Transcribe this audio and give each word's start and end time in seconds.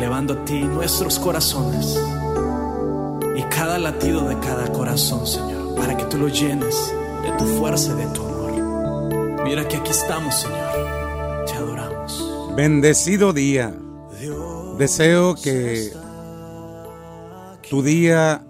elevando 0.00 0.34
a 0.34 0.44
ti 0.44 0.60
nuestros 0.62 1.18
corazones 1.18 1.98
y 3.36 3.42
cada 3.44 3.78
latido 3.78 4.28
de 4.28 4.38
cada 4.40 4.70
corazón, 4.72 5.26
Señor 5.26 5.60
para 5.80 5.96
que 5.96 6.04
tú 6.04 6.18
lo 6.18 6.28
llenes 6.28 6.92
de 7.22 7.32
tu 7.38 7.44
fuerza 7.58 7.92
y 7.92 7.96
de 7.96 8.06
tu 8.12 8.22
amor. 8.22 9.44
Mira 9.44 9.66
que 9.66 9.76
aquí 9.76 9.90
estamos, 9.90 10.34
Señor. 10.34 11.46
Te 11.46 11.54
adoramos. 11.54 12.54
Bendecido 12.54 13.32
día. 13.32 13.74
Deseo 14.78 15.34
que 15.34 15.92
tu 17.68 17.82
día 17.82 18.44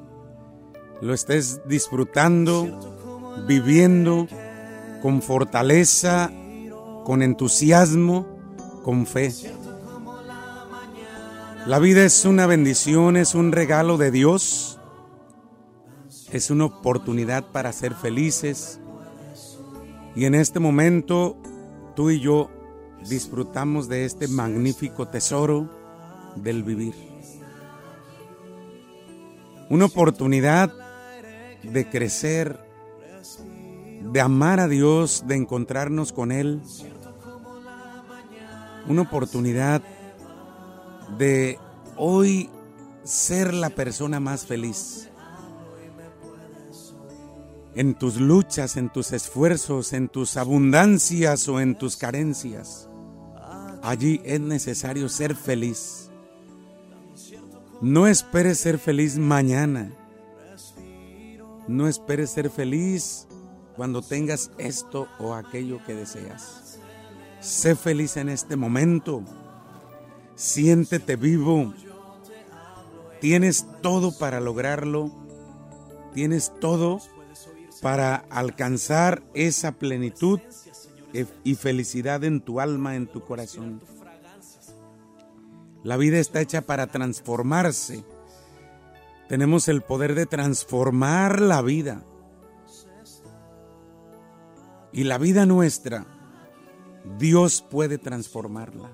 lo 1.00 1.14
estés 1.14 1.60
disfrutando, 1.66 2.68
viviendo 3.46 4.26
con 5.02 5.22
fortaleza, 5.22 6.30
con 7.04 7.22
entusiasmo, 7.22 8.26
con 8.82 9.06
fe. 9.06 9.32
La 11.66 11.78
vida 11.78 12.04
es 12.04 12.24
una 12.24 12.46
bendición, 12.46 13.16
es 13.16 13.34
un 13.34 13.52
regalo 13.52 13.96
de 13.96 14.10
Dios 14.10 14.80
es 16.32 16.50
una 16.50 16.66
oportunidad 16.66 17.44
para 17.44 17.72
ser 17.72 17.94
felices. 17.94 18.80
Y 20.14 20.24
en 20.24 20.34
este 20.34 20.60
momento 20.60 21.36
tú 21.96 22.10
y 22.10 22.20
yo 22.20 22.50
disfrutamos 23.08 23.88
de 23.88 24.04
este 24.04 24.28
magnífico 24.28 25.08
tesoro 25.08 25.68
del 26.36 26.62
vivir. 26.62 26.94
Una 29.68 29.86
oportunidad 29.86 30.72
de 31.62 31.88
crecer, 31.88 32.58
de 34.02 34.20
amar 34.20 34.60
a 34.60 34.68
Dios, 34.68 35.24
de 35.26 35.36
encontrarnos 35.36 36.12
con 36.12 36.32
Él. 36.32 36.60
Una 38.88 39.02
oportunidad 39.02 39.80
de 39.80 39.99
hoy 41.96 42.50
ser 43.04 43.54
la 43.54 43.70
persona 43.70 44.20
más 44.20 44.46
feliz 44.46 45.10
en 47.74 47.94
tus 47.94 48.16
luchas, 48.16 48.76
en 48.76 48.90
tus 48.90 49.12
esfuerzos, 49.12 49.92
en 49.92 50.08
tus 50.08 50.36
abundancias 50.36 51.48
o 51.48 51.60
en 51.60 51.76
tus 51.76 51.96
carencias. 51.96 52.88
Allí 53.82 54.20
es 54.24 54.40
necesario 54.40 55.08
ser 55.08 55.34
feliz. 55.34 56.10
No 57.80 58.06
esperes 58.06 58.58
ser 58.58 58.78
feliz 58.78 59.16
mañana. 59.16 59.92
No 61.68 61.88
esperes 61.88 62.30
ser 62.30 62.50
feliz 62.50 63.26
cuando 63.76 64.02
tengas 64.02 64.50
esto 64.58 65.06
o 65.18 65.34
aquello 65.34 65.78
que 65.86 65.94
deseas. 65.94 66.78
Sé 67.40 67.74
feliz 67.76 68.16
en 68.16 68.28
este 68.28 68.56
momento. 68.56 69.22
Siéntete 70.40 71.16
vivo. 71.16 71.74
Tienes 73.20 73.66
todo 73.82 74.16
para 74.16 74.40
lograrlo. 74.40 75.10
Tienes 76.14 76.50
todo 76.60 76.98
para 77.82 78.24
alcanzar 78.30 79.22
esa 79.34 79.72
plenitud 79.72 80.40
y 81.44 81.54
felicidad 81.56 82.24
en 82.24 82.40
tu 82.40 82.58
alma, 82.58 82.96
en 82.96 83.06
tu 83.06 83.22
corazón. 83.22 83.82
La 85.82 85.98
vida 85.98 86.18
está 86.18 86.40
hecha 86.40 86.62
para 86.62 86.86
transformarse. 86.86 88.02
Tenemos 89.28 89.68
el 89.68 89.82
poder 89.82 90.14
de 90.14 90.24
transformar 90.24 91.42
la 91.42 91.60
vida. 91.60 92.02
Y 94.90 95.04
la 95.04 95.18
vida 95.18 95.44
nuestra, 95.44 96.06
Dios 97.18 97.60
puede 97.60 97.98
transformarla. 97.98 98.90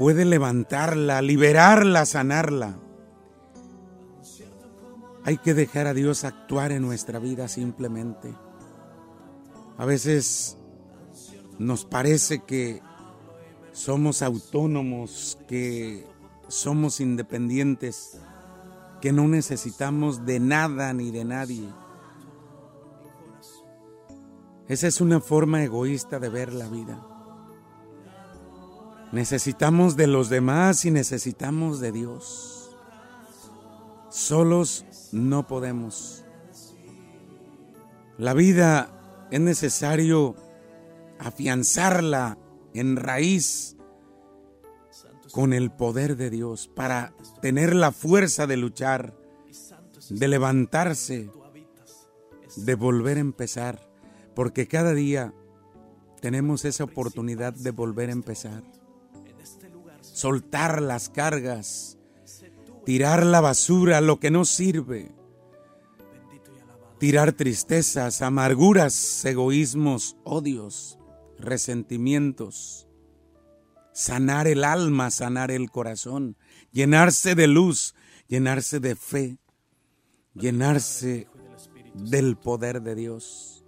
Puede 0.00 0.24
levantarla, 0.24 1.20
liberarla, 1.20 2.06
sanarla. 2.06 2.78
Hay 5.24 5.36
que 5.36 5.52
dejar 5.52 5.86
a 5.86 5.92
Dios 5.92 6.24
actuar 6.24 6.72
en 6.72 6.80
nuestra 6.80 7.18
vida 7.18 7.48
simplemente. 7.48 8.34
A 9.76 9.84
veces 9.84 10.56
nos 11.58 11.84
parece 11.84 12.38
que 12.44 12.80
somos 13.72 14.22
autónomos, 14.22 15.36
que 15.46 16.06
somos 16.48 17.02
independientes, 17.02 18.22
que 19.02 19.12
no 19.12 19.28
necesitamos 19.28 20.24
de 20.24 20.40
nada 20.40 20.94
ni 20.94 21.10
de 21.10 21.26
nadie. 21.26 21.68
Esa 24.66 24.86
es 24.86 25.02
una 25.02 25.20
forma 25.20 25.62
egoísta 25.62 26.18
de 26.18 26.30
ver 26.30 26.54
la 26.54 26.68
vida. 26.68 27.06
Necesitamos 29.12 29.96
de 29.96 30.06
los 30.06 30.28
demás 30.28 30.84
y 30.84 30.90
necesitamos 30.90 31.80
de 31.80 31.90
Dios. 31.90 32.70
Solos 34.08 34.84
no 35.12 35.46
podemos. 35.46 36.24
La 38.18 38.34
vida 38.34 39.26
es 39.30 39.40
necesario 39.40 40.36
afianzarla 41.18 42.38
en 42.72 42.96
raíz 42.96 43.76
con 45.32 45.52
el 45.52 45.70
poder 45.70 46.16
de 46.16 46.30
Dios 46.30 46.68
para 46.68 47.12
tener 47.40 47.74
la 47.74 47.92
fuerza 47.92 48.46
de 48.46 48.56
luchar, 48.56 49.16
de 50.08 50.28
levantarse, 50.28 51.30
de 52.56 52.74
volver 52.74 53.16
a 53.16 53.20
empezar, 53.20 53.88
porque 54.34 54.68
cada 54.68 54.92
día 54.94 55.32
tenemos 56.20 56.64
esa 56.64 56.84
oportunidad 56.84 57.54
de 57.54 57.70
volver 57.70 58.08
a 58.10 58.12
empezar. 58.12 58.62
Soltar 60.20 60.82
las 60.82 61.08
cargas, 61.08 61.96
tirar 62.84 63.24
la 63.24 63.40
basura, 63.40 64.02
lo 64.02 64.20
que 64.20 64.30
no 64.30 64.44
sirve, 64.44 65.14
tirar 66.98 67.32
tristezas, 67.32 68.20
amarguras, 68.20 69.24
egoísmos, 69.24 70.18
odios, 70.24 70.98
resentimientos, 71.38 72.86
sanar 73.94 74.46
el 74.46 74.64
alma, 74.64 75.10
sanar 75.10 75.50
el 75.50 75.70
corazón, 75.70 76.36
llenarse 76.70 77.34
de 77.34 77.46
luz, 77.46 77.94
llenarse 78.28 78.78
de 78.78 78.96
fe, 78.96 79.38
llenarse 80.34 81.28
del 81.94 82.36
poder 82.36 82.82
de 82.82 82.94
Dios. 82.94 83.64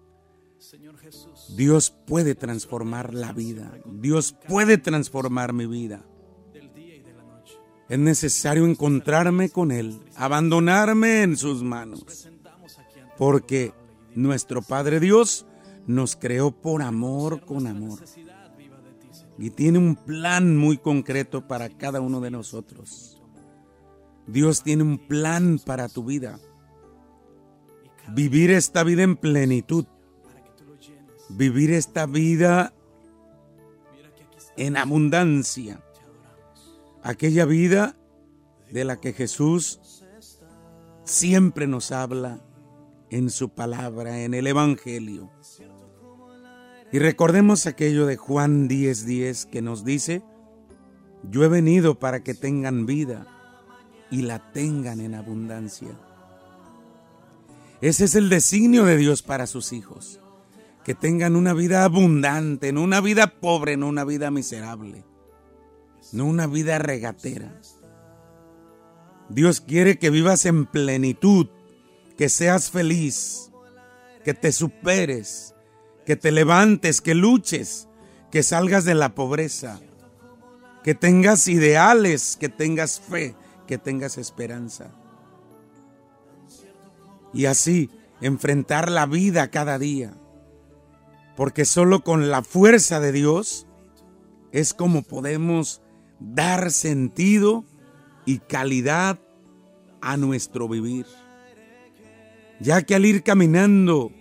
Dios 1.56 1.96
puede 2.06 2.34
transformar 2.34 3.14
la 3.14 3.32
vida, 3.32 3.72
Dios 3.86 4.36
puede 4.46 4.76
transformar 4.76 5.54
mi 5.54 5.64
vida 5.64 6.04
es 7.92 7.98
necesario 7.98 8.64
encontrarme 8.64 9.50
con 9.50 9.70
Él, 9.70 10.00
abandonarme 10.16 11.24
en 11.24 11.36
sus 11.36 11.62
manos, 11.62 12.26
porque 13.18 13.74
nuestro 14.14 14.62
Padre 14.62 14.98
Dios 14.98 15.44
nos 15.86 16.16
creó 16.16 16.52
por 16.52 16.80
amor 16.80 17.44
con 17.44 17.66
amor 17.66 17.98
y 19.36 19.50
tiene 19.50 19.76
un 19.76 19.96
plan 19.96 20.56
muy 20.56 20.78
concreto 20.78 21.46
para 21.46 21.68
cada 21.68 22.00
uno 22.00 22.22
de 22.22 22.30
nosotros. 22.30 23.20
Dios 24.26 24.62
tiene 24.62 24.84
un 24.84 24.96
plan 24.96 25.58
para 25.58 25.86
tu 25.90 26.02
vida. 26.02 26.40
Vivir 28.08 28.52
esta 28.52 28.84
vida 28.84 29.02
en 29.02 29.16
plenitud. 29.16 29.84
Vivir 31.28 31.70
esta 31.70 32.06
vida 32.06 32.72
en 34.56 34.78
abundancia 34.78 35.82
aquella 37.02 37.44
vida 37.44 37.96
de 38.70 38.84
la 38.84 38.96
que 38.96 39.12
Jesús 39.12 39.80
siempre 41.04 41.66
nos 41.66 41.92
habla 41.92 42.40
en 43.10 43.28
su 43.30 43.50
palabra, 43.50 44.22
en 44.22 44.34
el 44.34 44.46
Evangelio. 44.46 45.30
Y 46.92 46.98
recordemos 46.98 47.66
aquello 47.66 48.06
de 48.06 48.16
Juan 48.16 48.68
10:10 48.68 49.04
10 49.04 49.46
que 49.46 49.62
nos 49.62 49.84
dice, 49.84 50.22
yo 51.30 51.44
he 51.44 51.48
venido 51.48 51.98
para 51.98 52.22
que 52.22 52.34
tengan 52.34 52.86
vida 52.86 53.26
y 54.10 54.22
la 54.22 54.52
tengan 54.52 55.00
en 55.00 55.14
abundancia. 55.14 55.90
Ese 57.80 58.04
es 58.04 58.14
el 58.14 58.28
designio 58.28 58.84
de 58.84 58.96
Dios 58.96 59.22
para 59.22 59.46
sus 59.46 59.72
hijos, 59.72 60.20
que 60.84 60.94
tengan 60.94 61.34
una 61.34 61.52
vida 61.52 61.84
abundante, 61.84 62.72
no 62.72 62.82
una 62.82 63.00
vida 63.00 63.40
pobre, 63.40 63.76
no 63.76 63.88
una 63.88 64.04
vida 64.04 64.30
miserable 64.30 65.04
no 66.10 66.26
una 66.26 66.46
vida 66.46 66.78
regatera. 66.78 67.60
Dios 69.28 69.60
quiere 69.60 69.98
que 69.98 70.10
vivas 70.10 70.44
en 70.46 70.66
plenitud, 70.66 71.48
que 72.18 72.28
seas 72.28 72.70
feliz, 72.70 73.50
que 74.24 74.34
te 74.34 74.52
superes, 74.52 75.54
que 76.04 76.16
te 76.16 76.32
levantes, 76.32 77.00
que 77.00 77.14
luches, 77.14 77.88
que 78.30 78.42
salgas 78.42 78.84
de 78.84 78.94
la 78.94 79.14
pobreza, 79.14 79.80
que 80.82 80.94
tengas 80.94 81.48
ideales, 81.48 82.36
que 82.38 82.48
tengas 82.48 83.00
fe, 83.00 83.34
que 83.66 83.78
tengas 83.78 84.18
esperanza. 84.18 84.90
Y 87.32 87.46
así 87.46 87.90
enfrentar 88.20 88.90
la 88.90 89.06
vida 89.06 89.50
cada 89.50 89.78
día. 89.78 90.14
Porque 91.36 91.64
solo 91.64 92.04
con 92.04 92.30
la 92.30 92.42
fuerza 92.42 93.00
de 93.00 93.12
Dios 93.12 93.66
es 94.52 94.74
como 94.74 95.02
podemos 95.02 95.81
dar 96.22 96.70
sentido 96.70 97.64
y 98.24 98.38
calidad 98.38 99.18
a 100.00 100.16
nuestro 100.16 100.68
vivir. 100.68 101.06
Ya 102.60 102.82
que 102.82 102.94
al 102.94 103.04
ir 103.04 103.22
caminando, 103.22 104.12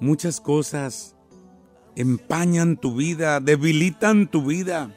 muchas 0.00 0.40
cosas 0.40 1.16
empañan 1.96 2.76
tu 2.76 2.94
vida, 2.94 3.40
debilitan 3.40 4.28
tu 4.28 4.46
vida. 4.46 4.94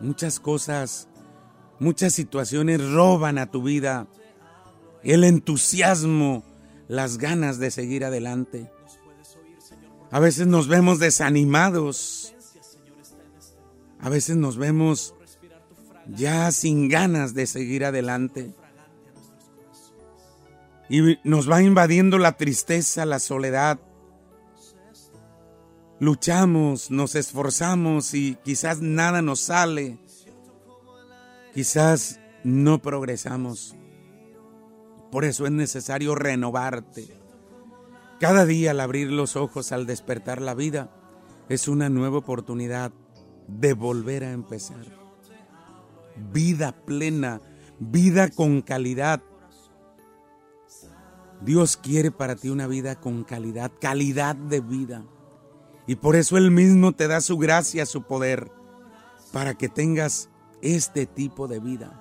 Muchas 0.00 0.40
cosas, 0.40 1.08
muchas 1.78 2.12
situaciones 2.12 2.80
roban 2.92 3.38
a 3.38 3.50
tu 3.50 3.62
vida 3.62 4.08
el 5.04 5.22
entusiasmo, 5.22 6.42
las 6.88 7.18
ganas 7.18 7.58
de 7.58 7.70
seguir 7.70 8.04
adelante. 8.04 8.70
A 10.10 10.18
veces 10.18 10.46
nos 10.46 10.66
vemos 10.66 10.98
desanimados. 10.98 12.33
A 14.04 14.10
veces 14.10 14.36
nos 14.36 14.58
vemos 14.58 15.14
ya 16.14 16.52
sin 16.52 16.90
ganas 16.90 17.32
de 17.32 17.46
seguir 17.46 17.86
adelante. 17.86 18.54
Y 20.90 21.18
nos 21.24 21.50
va 21.50 21.62
invadiendo 21.62 22.18
la 22.18 22.36
tristeza, 22.36 23.06
la 23.06 23.18
soledad. 23.18 23.80
Luchamos, 26.00 26.90
nos 26.90 27.14
esforzamos 27.14 28.12
y 28.12 28.36
quizás 28.44 28.82
nada 28.82 29.22
nos 29.22 29.40
sale. 29.40 29.96
Quizás 31.54 32.20
no 32.42 32.82
progresamos. 32.82 33.74
Por 35.10 35.24
eso 35.24 35.46
es 35.46 35.52
necesario 35.52 36.14
renovarte. 36.14 37.08
Cada 38.20 38.44
día 38.44 38.72
al 38.72 38.80
abrir 38.80 39.10
los 39.10 39.34
ojos, 39.34 39.72
al 39.72 39.86
despertar 39.86 40.42
la 40.42 40.52
vida, 40.52 40.90
es 41.48 41.68
una 41.68 41.88
nueva 41.88 42.18
oportunidad 42.18 42.92
de 43.48 43.72
volver 43.72 44.24
a 44.24 44.32
empezar. 44.32 44.86
Vida 46.32 46.72
plena, 46.84 47.40
vida 47.78 48.30
con 48.30 48.62
calidad, 48.62 49.22
Dios 51.44 51.76
quiere 51.76 52.10
para 52.10 52.36
ti 52.36 52.48
una 52.48 52.66
vida 52.66 52.98
con 52.98 53.24
calidad, 53.24 53.70
calidad 53.80 54.34
de 54.34 54.60
vida. 54.60 55.04
Y 55.86 55.96
por 55.96 56.16
eso 56.16 56.38
Él 56.38 56.50
mismo 56.50 56.92
te 56.92 57.06
da 57.06 57.20
su 57.20 57.36
gracia, 57.36 57.84
su 57.84 58.02
poder, 58.02 58.50
para 59.32 59.54
que 59.54 59.68
tengas 59.68 60.30
este 60.62 61.06
tipo 61.06 61.46
de 61.46 61.60
vida. 61.60 62.00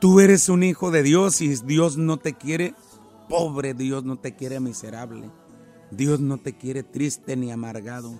Tú 0.00 0.20
eres 0.20 0.48
un 0.48 0.62
hijo 0.62 0.90
de 0.90 1.02
Dios 1.02 1.40
y 1.42 1.54
Dios 1.56 1.98
no 1.98 2.16
te 2.16 2.34
quiere 2.34 2.74
pobre, 3.28 3.74
Dios 3.74 4.04
no 4.04 4.16
te 4.16 4.34
quiere 4.34 4.60
miserable, 4.60 5.30
Dios 5.90 6.20
no 6.20 6.38
te 6.38 6.56
quiere 6.56 6.82
triste 6.82 7.36
ni 7.36 7.50
amargado. 7.50 8.18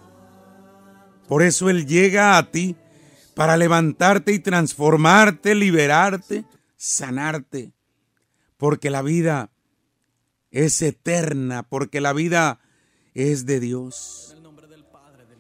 Por 1.29 1.43
eso 1.43 1.71
Él 1.71 1.87
llega 1.87 2.37
a 2.37 2.51
ti 2.51 2.77
para 3.35 3.57
levantarte 3.57 4.33
y 4.33 4.39
transformarte, 4.39 5.55
liberarte, 5.55 6.45
sanarte. 6.77 7.73
Porque 8.57 8.91
la 8.91 9.03
vida 9.03 9.51
es 10.51 10.81
eterna, 10.83 11.63
porque 11.65 12.01
la 12.01 12.13
vida 12.13 12.61
es 13.15 13.47
de 13.47 13.61
Dios. 13.61 14.37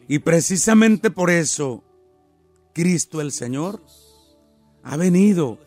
Y 0.08 0.18
precisamente 0.18 1.10
por 1.10 1.30
eso, 1.30 1.84
Cristo 2.72 3.20
el 3.20 3.32
Señor 3.32 3.82
ha 4.82 4.96
venido 4.96 5.58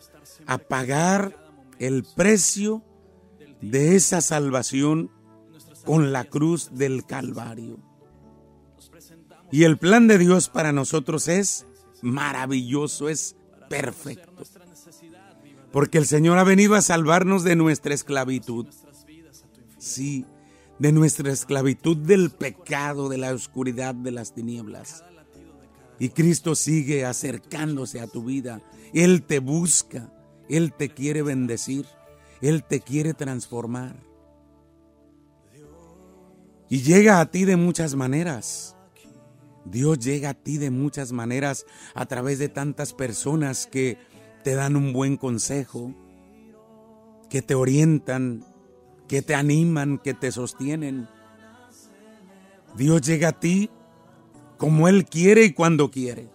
a 0.46 0.58
pagar 0.58 1.36
el 1.78 2.04
precio 2.16 2.84
de 3.60 3.96
esa 3.96 4.20
salvación 4.20 5.10
con 5.84 6.12
la 6.12 6.24
cruz 6.24 6.70
del 6.74 7.04
Calvario. 7.04 7.87
Y 9.50 9.64
el 9.64 9.78
plan 9.78 10.08
de 10.08 10.18
Dios 10.18 10.48
para 10.48 10.72
nosotros 10.72 11.28
es 11.28 11.66
maravilloso, 12.02 13.08
es 13.08 13.36
perfecto. 13.68 14.32
Porque 15.72 15.98
el 15.98 16.06
Señor 16.06 16.38
ha 16.38 16.44
venido 16.44 16.74
a 16.74 16.82
salvarnos 16.82 17.44
de 17.44 17.56
nuestra 17.56 17.94
esclavitud 17.94 18.66
sí, 19.78 20.26
de 20.78 20.92
nuestra 20.92 21.32
esclavitud 21.32 21.96
del 21.96 22.30
pecado, 22.30 23.08
de 23.08 23.18
la 23.18 23.32
oscuridad, 23.32 23.94
de 23.94 24.10
las 24.10 24.34
tinieblas. 24.34 25.04
Y 25.98 26.10
Cristo 26.10 26.54
sigue 26.54 27.04
acercándose 27.04 28.00
a 28.00 28.06
tu 28.06 28.24
vida. 28.24 28.60
Él 28.92 29.22
te 29.22 29.40
busca, 29.40 30.12
Él 30.48 30.72
te 30.72 30.90
quiere 30.90 31.22
bendecir, 31.22 31.86
Él 32.40 32.62
te 32.62 32.80
quiere 32.80 33.14
transformar. 33.14 33.96
Y 36.68 36.82
llega 36.82 37.20
a 37.20 37.30
ti 37.30 37.44
de 37.44 37.56
muchas 37.56 37.94
maneras. 37.94 38.76
Dios 39.70 39.98
llega 39.98 40.30
a 40.30 40.34
ti 40.34 40.58
de 40.58 40.70
muchas 40.70 41.12
maneras 41.12 41.66
a 41.94 42.06
través 42.06 42.38
de 42.38 42.48
tantas 42.48 42.92
personas 42.94 43.66
que 43.66 43.98
te 44.42 44.54
dan 44.54 44.76
un 44.76 44.92
buen 44.92 45.16
consejo, 45.16 45.94
que 47.28 47.42
te 47.42 47.54
orientan, 47.54 48.44
que 49.06 49.22
te 49.22 49.34
animan, 49.34 49.98
que 49.98 50.14
te 50.14 50.32
sostienen. 50.32 51.08
Dios 52.76 53.02
llega 53.02 53.28
a 53.28 53.40
ti 53.40 53.70
como 54.56 54.88
Él 54.88 55.04
quiere 55.04 55.44
y 55.44 55.52
cuando 55.52 55.90
quiere. 55.90 56.28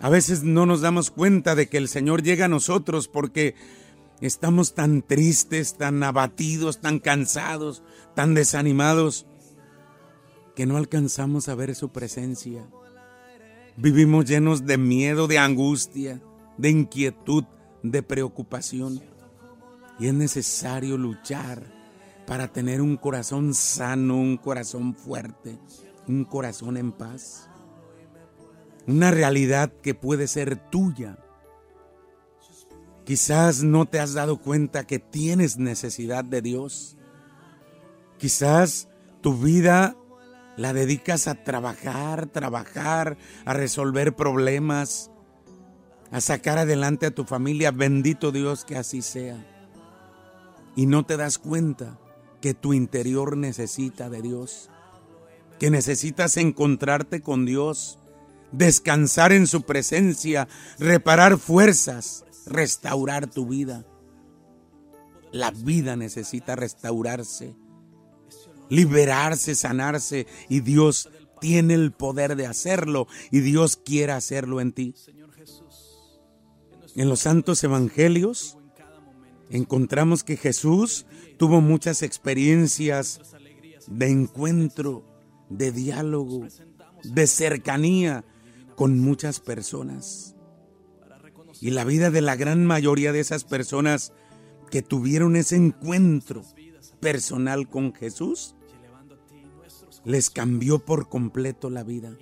A 0.00 0.08
veces 0.08 0.42
no 0.42 0.66
nos 0.66 0.80
damos 0.80 1.10
cuenta 1.10 1.54
de 1.54 1.68
que 1.68 1.78
el 1.78 1.88
Señor 1.88 2.22
llega 2.22 2.46
a 2.46 2.48
nosotros 2.48 3.06
porque 3.06 3.54
estamos 4.20 4.74
tan 4.74 5.02
tristes, 5.02 5.76
tan 5.76 6.02
abatidos, 6.02 6.80
tan 6.80 6.98
cansados, 6.98 7.82
tan 8.14 8.34
desanimados, 8.34 9.26
que 10.54 10.66
no 10.66 10.76
alcanzamos 10.76 11.48
a 11.48 11.54
ver 11.54 11.74
su 11.74 11.90
presencia. 11.90 12.68
Vivimos 13.76 14.26
llenos 14.26 14.66
de 14.66 14.76
miedo, 14.76 15.26
de 15.26 15.38
angustia, 15.38 16.20
de 16.58 16.70
inquietud, 16.70 17.44
de 17.82 18.02
preocupación. 18.02 19.00
Y 19.98 20.08
es 20.08 20.14
necesario 20.14 20.98
luchar 20.98 21.62
para 22.26 22.48
tener 22.48 22.82
un 22.82 22.96
corazón 22.96 23.54
sano, 23.54 24.16
un 24.16 24.36
corazón 24.36 24.94
fuerte, 24.94 25.58
un 26.06 26.24
corazón 26.24 26.76
en 26.76 26.92
paz. 26.92 27.48
Una 28.86 29.10
realidad 29.10 29.72
que 29.82 29.94
puede 29.94 30.26
ser 30.26 30.56
tuya. 30.70 31.18
Quizás 33.04 33.62
no 33.62 33.86
te 33.86 34.00
has 34.00 34.12
dado 34.12 34.38
cuenta 34.38 34.86
que 34.86 34.98
tienes 34.98 35.56
necesidad 35.56 36.24
de 36.24 36.42
Dios. 36.42 36.96
Quizás 38.18 38.88
tu 39.20 39.36
vida 39.36 39.96
la 40.56 40.72
dedicas 40.72 41.28
a 41.28 41.34
trabajar, 41.34 42.26
trabajar, 42.26 43.16
a 43.44 43.52
resolver 43.52 44.14
problemas, 44.14 45.10
a 46.10 46.20
sacar 46.20 46.58
adelante 46.58 47.06
a 47.06 47.10
tu 47.10 47.24
familia. 47.24 47.70
Bendito 47.70 48.32
Dios 48.32 48.64
que 48.64 48.76
así 48.76 49.02
sea 49.02 49.46
y 50.74 50.86
no 50.86 51.04
te 51.04 51.16
das 51.16 51.38
cuenta 51.38 51.98
que 52.40 52.54
tu 52.54 52.72
interior 52.72 53.36
necesita 53.36 54.10
de 54.10 54.22
Dios, 54.22 54.70
que 55.58 55.70
necesitas 55.70 56.36
encontrarte 56.36 57.20
con 57.20 57.44
Dios, 57.44 57.98
descansar 58.50 59.32
en 59.32 59.46
su 59.46 59.62
presencia, 59.62 60.48
reparar 60.78 61.38
fuerzas, 61.38 62.24
restaurar 62.46 63.28
tu 63.28 63.46
vida. 63.46 63.84
La 65.30 65.50
vida 65.50 65.96
necesita 65.96 66.56
restaurarse, 66.56 67.54
liberarse, 68.72 69.54
sanarse 69.54 70.26
y 70.48 70.60
Dios 70.60 71.10
tiene 71.42 71.74
el 71.74 71.92
poder 71.92 72.36
de 72.36 72.46
hacerlo 72.46 73.06
y 73.30 73.40
Dios 73.40 73.76
quiere 73.76 74.12
hacerlo 74.12 74.62
en 74.62 74.72
ti. 74.72 74.94
En 76.96 77.10
los 77.10 77.20
santos 77.20 77.62
evangelios 77.64 78.56
encontramos 79.50 80.24
que 80.24 80.38
Jesús 80.38 81.04
tuvo 81.36 81.60
muchas 81.60 82.02
experiencias 82.02 83.20
de 83.88 84.08
encuentro, 84.08 85.04
de 85.50 85.70
diálogo, 85.70 86.46
de 87.04 87.26
cercanía 87.26 88.24
con 88.74 88.98
muchas 88.98 89.38
personas. 89.38 90.34
Y 91.60 91.72
la 91.72 91.84
vida 91.84 92.10
de 92.10 92.22
la 92.22 92.36
gran 92.36 92.64
mayoría 92.64 93.12
de 93.12 93.20
esas 93.20 93.44
personas 93.44 94.14
que 94.70 94.80
tuvieron 94.80 95.36
ese 95.36 95.56
encuentro 95.56 96.42
personal 97.00 97.68
con 97.68 97.92
Jesús, 97.92 98.54
les 100.04 100.30
cambió 100.30 100.78
por 100.78 101.08
completo 101.08 101.70
la 101.70 101.82
vida. 101.82 102.16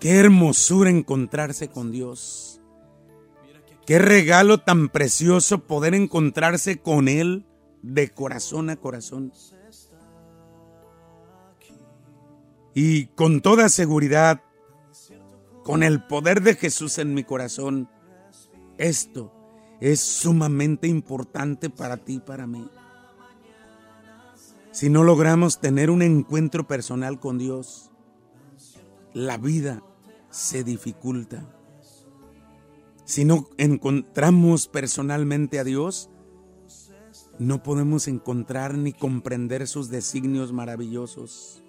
Qué 0.00 0.18
hermosura 0.18 0.90
encontrarse 0.90 1.68
con 1.68 1.90
Dios 1.90 2.58
Qué 3.88 3.98
regalo 3.98 4.58
tan 4.58 4.90
precioso 4.90 5.60
poder 5.60 5.94
encontrarse 5.94 6.76
con 6.76 7.08
Él 7.08 7.46
de 7.80 8.10
corazón 8.10 8.68
a 8.68 8.76
corazón. 8.76 9.32
Y 12.74 13.06
con 13.06 13.40
toda 13.40 13.70
seguridad, 13.70 14.42
con 15.64 15.82
el 15.82 16.04
poder 16.06 16.42
de 16.42 16.54
Jesús 16.54 16.98
en 16.98 17.14
mi 17.14 17.24
corazón, 17.24 17.88
esto 18.76 19.32
es 19.80 20.00
sumamente 20.00 20.86
importante 20.86 21.70
para 21.70 21.96
ti 21.96 22.16
y 22.16 22.20
para 22.20 22.46
mí. 22.46 22.68
Si 24.78 24.90
no 24.90 25.02
logramos 25.02 25.60
tener 25.60 25.90
un 25.90 26.02
encuentro 26.02 26.68
personal 26.68 27.18
con 27.18 27.36
Dios, 27.36 27.90
la 29.12 29.36
vida 29.36 29.82
se 30.30 30.62
dificulta. 30.62 31.52
Si 33.04 33.24
no 33.24 33.48
encontramos 33.56 34.68
personalmente 34.68 35.58
a 35.58 35.64
Dios, 35.64 36.10
no 37.40 37.60
podemos 37.64 38.06
encontrar 38.06 38.78
ni 38.78 38.92
comprender 38.92 39.66
sus 39.66 39.90
designios 39.90 40.52
maravillosos. 40.52 41.64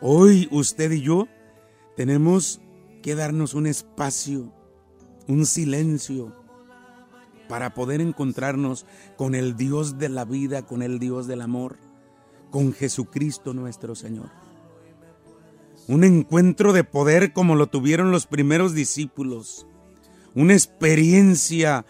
Hoy 0.00 0.46
usted 0.52 0.92
y 0.92 1.00
yo 1.00 1.26
tenemos 1.96 2.60
que 3.02 3.16
darnos 3.16 3.54
un 3.54 3.66
espacio, 3.66 4.52
un 5.26 5.46
silencio, 5.46 6.43
para 7.48 7.74
poder 7.74 8.00
encontrarnos 8.00 8.86
con 9.16 9.34
el 9.34 9.56
Dios 9.56 9.98
de 9.98 10.08
la 10.08 10.24
vida, 10.24 10.62
con 10.62 10.82
el 10.82 10.98
Dios 10.98 11.26
del 11.26 11.42
amor, 11.42 11.76
con 12.50 12.72
Jesucristo 12.72 13.54
nuestro 13.54 13.94
Señor. 13.94 14.30
Un 15.86 16.04
encuentro 16.04 16.72
de 16.72 16.84
poder 16.84 17.32
como 17.32 17.56
lo 17.56 17.66
tuvieron 17.66 18.10
los 18.10 18.26
primeros 18.26 18.74
discípulos. 18.74 19.66
Una 20.34 20.54
experiencia 20.54 21.84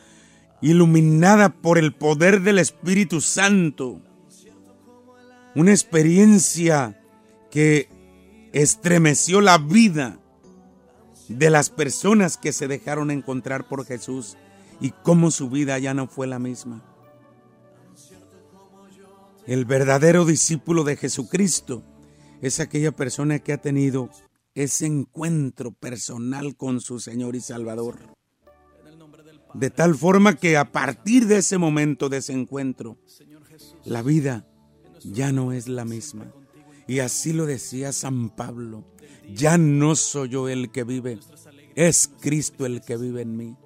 iluminada 0.61 1.51
por 1.51 1.79
el 1.79 1.95
poder 1.95 2.41
del 2.43 2.59
Espíritu 2.59 3.21
Santo. 3.21 4.01
Una 5.55 5.71
experiencia 5.71 7.01
que 7.51 7.89
estremeció 8.53 9.41
la 9.41 9.59
vida 9.59 10.19
de 11.29 11.51
las 11.51 11.71
personas 11.71 12.37
que 12.37 12.53
se 12.53 12.67
dejaron 12.67 13.11
encontrar 13.11 13.69
por 13.69 13.87
Jesús 13.87 14.37
y 14.81 14.91
cómo 14.91 15.31
su 15.31 15.51
vida 15.51 15.79
ya 15.79 15.95
no 15.95 16.07
fue 16.07 16.27
la 16.27 16.39
misma. 16.39 16.83
El 19.47 19.65
verdadero 19.67 20.25
discípulo 20.25 20.85
de 20.85 20.97
Jesucristo 20.97 21.83
es 22.41 22.61
aquella 22.61 22.93
persona 22.93 23.39
que 23.39 23.53
ha 23.53 23.59
tenido 23.59 24.09
ese 24.55 24.87
encuentro 24.87 25.73
personal 25.73 26.57
con 26.57 26.81
su 26.81 26.99
Señor 27.01 27.37
y 27.37 27.41
Salvador. 27.41 27.99
De 29.53 29.71
tal 29.71 29.95
forma 29.95 30.35
que 30.35 30.57
a 30.57 30.73
partir 30.73 31.27
de 31.27 31.39
ese 31.39 31.59
momento, 31.59 32.09
de 32.09 32.19
ese 32.19 32.33
encuentro, 32.33 32.99
la 33.85 34.03
vida 34.03 34.47
ya 35.05 35.31
no 35.33 35.53
es 35.53 35.69
la 35.69 35.85
misma. 35.85 36.33
Y 36.87 37.01
así 37.01 37.33
lo 37.33 37.47
decía 37.47 37.93
San 37.93 38.31
Pablo, 38.31 38.85
ya 39.33 39.59
no 39.59 39.95
soy 39.95 40.31
yo 40.31 40.49
el 40.49 40.71
que 40.71 40.85
vive, 40.85 41.19
es 41.75 42.11
Cristo 42.21 42.67
el 42.67 42.83
que 42.83 42.97
vive 42.97 43.23
en 43.23 43.37
mí. 43.37 43.57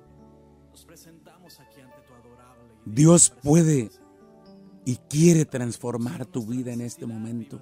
Dios 2.92 3.32
puede 3.42 3.90
y 4.84 4.96
quiere 5.08 5.44
transformar 5.44 6.26
tu 6.26 6.46
vida 6.46 6.72
en 6.72 6.80
este 6.80 7.06
momento. 7.06 7.60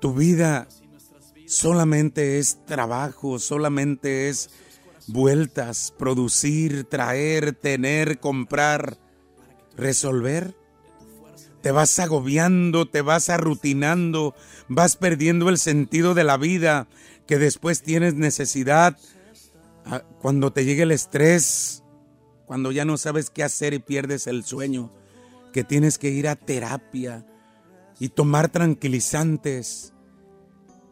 Tu 0.00 0.14
vida 0.14 0.66
solamente 1.46 2.38
es 2.38 2.64
trabajo, 2.64 3.38
solamente 3.38 4.28
es 4.28 4.50
vueltas, 5.06 5.92
producir, 5.98 6.84
traer, 6.84 7.52
tener, 7.52 8.18
comprar, 8.18 8.96
resolver 9.76 10.54
te 11.60 11.72
vas 11.72 11.98
agobiando, 11.98 12.86
te 12.86 13.02
vas 13.02 13.28
arrutinando, 13.28 14.34
vas 14.68 14.96
perdiendo 14.96 15.48
el 15.48 15.58
sentido 15.58 16.14
de 16.14 16.24
la 16.24 16.36
vida, 16.36 16.88
que 17.26 17.38
después 17.38 17.82
tienes 17.82 18.14
necesidad 18.14 18.96
ah, 19.84 20.02
cuando 20.20 20.52
te 20.52 20.64
llegue 20.64 20.82
el 20.82 20.92
estrés, 20.92 21.82
cuando 22.50 22.72
ya 22.72 22.84
no 22.84 22.98
sabes 22.98 23.30
qué 23.30 23.44
hacer 23.44 23.74
y 23.74 23.78
pierdes 23.78 24.26
el 24.26 24.42
sueño, 24.42 24.90
que 25.52 25.62
tienes 25.62 25.98
que 25.98 26.10
ir 26.10 26.26
a 26.26 26.34
terapia 26.34 27.24
y 28.00 28.08
tomar 28.08 28.48
tranquilizantes 28.48 29.92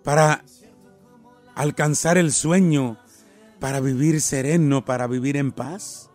para 0.05 0.45
alcanzar 1.57 2.17
el 2.17 2.33
sueño, 2.33 2.97
para 3.59 3.81
vivir 3.81 4.21
sereno, 4.21 4.85
para 4.85 5.09
vivir 5.09 5.37
en 5.37 5.51
paz. 5.51 6.11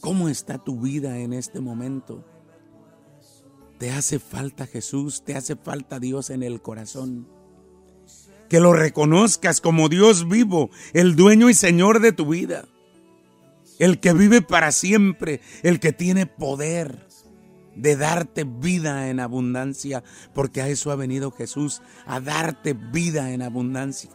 ¿Cómo 0.00 0.28
está 0.28 0.58
tu 0.58 0.80
vida 0.80 1.18
en 1.18 1.32
este 1.32 1.60
momento? 1.60 2.24
Te 3.78 3.92
hace 3.92 4.18
falta 4.18 4.66
Jesús, 4.66 5.22
te 5.22 5.36
hace 5.36 5.54
falta 5.54 6.00
Dios 6.00 6.30
en 6.30 6.42
el 6.42 6.60
corazón. 6.60 7.28
Que 8.48 8.58
lo 8.58 8.72
reconozcas 8.72 9.60
como 9.60 9.88
Dios 9.88 10.28
vivo, 10.28 10.70
el 10.94 11.14
dueño 11.14 11.48
y 11.48 11.54
Señor 11.54 12.00
de 12.00 12.10
tu 12.10 12.26
vida. 12.26 12.66
El 13.78 14.00
que 14.00 14.12
vive 14.12 14.42
para 14.42 14.72
siempre, 14.72 15.40
el 15.62 15.80
que 15.80 15.92
tiene 15.92 16.26
poder 16.26 17.06
de 17.74 17.96
darte 17.96 18.44
vida 18.44 19.10
en 19.10 19.20
abundancia, 19.20 20.02
porque 20.34 20.62
a 20.62 20.68
eso 20.68 20.90
ha 20.90 20.96
venido 20.96 21.30
Jesús, 21.30 21.82
a 22.06 22.20
darte 22.20 22.72
vida 22.72 23.32
en 23.32 23.42
abundancia. 23.42 24.10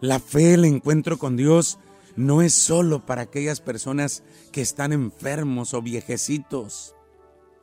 La 0.00 0.20
fe, 0.20 0.54
el 0.54 0.64
encuentro 0.64 1.18
con 1.18 1.36
Dios, 1.36 1.78
no 2.16 2.40
es 2.40 2.54
solo 2.54 3.04
para 3.04 3.22
aquellas 3.22 3.60
personas 3.60 4.22
que 4.52 4.60
están 4.60 4.92
enfermos 4.92 5.74
o 5.74 5.82
viejecitos 5.82 6.94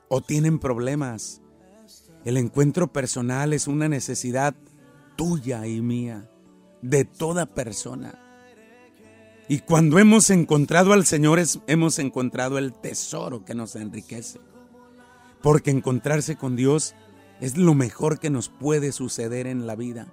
o 0.10 0.22
tienen 0.22 0.60
problemas. 0.60 1.42
El 2.26 2.38
encuentro 2.38 2.92
personal 2.92 3.54
es 3.54 3.68
una 3.68 3.88
necesidad 3.88 4.54
tuya 5.16 5.66
y 5.66 5.82
mía, 5.82 6.30
de 6.82 7.06
toda 7.06 7.46
persona. 7.46 8.27
Y 9.50 9.60
cuando 9.60 9.98
hemos 10.00 10.30
encontrado 10.30 10.94
al 10.94 11.06
Señor, 11.06 11.42
hemos 11.68 12.00
encontrado 12.00 12.58
el 12.58 12.74
tesoro 12.74 13.46
que 13.46 13.56
nos 13.56 13.76
enriquece. 13.76 14.40
Porque 15.42 15.72
encontrarse 15.72 16.36
con 16.36 16.56
Dios 16.56 16.96
es 17.40 17.58
lo 17.58 17.74
mejor 17.74 18.20
que 18.20 18.30
nos 18.30 18.50
puede 18.50 18.92
suceder 18.92 19.48
en 19.48 19.66
la 19.66 19.76
vida. 19.76 20.08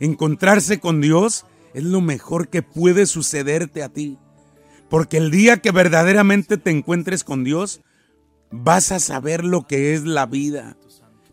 Encontrarse 0.00 0.80
con 0.80 1.00
Dios 1.00 1.44
es 1.74 1.84
lo 1.84 2.00
mejor 2.00 2.48
que 2.48 2.62
puede 2.62 3.06
sucederte 3.06 3.82
a 3.82 3.90
ti. 3.90 4.18
Porque 4.88 5.18
el 5.18 5.30
día 5.30 5.58
que 5.58 5.72
verdaderamente 5.72 6.56
te 6.56 6.70
encuentres 6.70 7.24
con 7.24 7.44
Dios, 7.44 7.80
vas 8.50 8.92
a 8.92 9.00
saber 9.00 9.44
lo 9.44 9.66
que 9.66 9.94
es 9.94 10.04
la 10.04 10.26
vida. 10.26 10.76